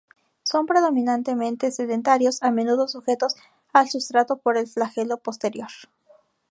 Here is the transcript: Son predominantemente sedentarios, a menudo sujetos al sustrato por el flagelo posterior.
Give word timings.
Son 0.41 0.65
predominantemente 0.65 1.69
sedentarios, 1.69 2.41
a 2.41 2.49
menudo 2.49 2.87
sujetos 2.87 3.35
al 3.71 3.87
sustrato 3.87 4.37
por 4.37 4.57
el 4.57 4.65
flagelo 4.65 5.17
posterior. 5.17 5.69